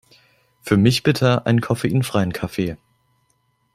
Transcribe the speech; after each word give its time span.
Für 0.63 0.77
mich 0.77 1.03
bitte 1.03 1.45
einen 1.45 1.61
koffeinfreien 1.61 2.33
Kaffee! 2.33 2.75